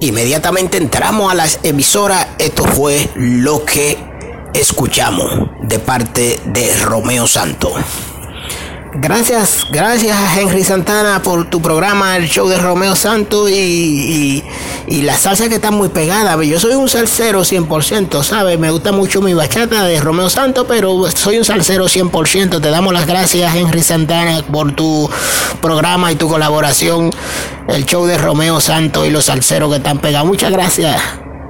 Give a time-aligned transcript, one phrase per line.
[0.00, 2.34] Inmediatamente entramos a la emisora.
[2.38, 3.98] Esto fue lo que
[4.52, 5.30] escuchamos
[5.62, 7.74] de parte de Romeo Santo.
[8.98, 14.42] Gracias, gracias Henry Santana por tu programa, el show de Romeo Santos y,
[14.86, 16.42] y, la salsa que está muy pegada.
[16.42, 18.58] Yo soy un salsero 100%, ¿sabes?
[18.58, 22.62] Me gusta mucho mi bachata de Romeo Santos, pero soy un salsero 100%.
[22.62, 25.10] Te damos las gracias, Henry Santana, por tu
[25.60, 27.10] programa y tu colaboración,
[27.68, 30.28] el show de Romeo Santos y los salseros que están pegados.
[30.28, 31.25] Muchas gracias.